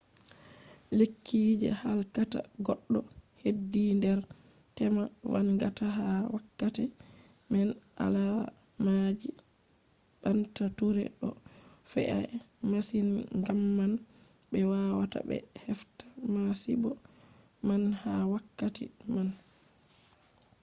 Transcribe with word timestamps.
lekki 0.97 1.39
je 1.61 1.69
halkata 1.81 2.39
goddo 2.65 2.99
hedi 3.41 3.83
nder 3.97 4.19
tema 4.77 5.03
vangata 5.31 5.85
ha 5.97 6.07
wakkati 6.33 6.83
man. 7.51 7.69
alaamaji 8.05 9.29
banta 10.21 10.65
ture 10.77 11.05
do 11.19 11.29
fe,’a 11.91 12.19
masin 12.69 13.09
gamman 13.45 13.93
be 14.49 14.59
wawata 14.71 15.19
be 15.29 15.37
hefta 15.65 16.05
masibo 16.33 16.91
man 17.67 17.83
ha 18.01 18.11
wakkati 18.33 18.85
man 19.13 19.29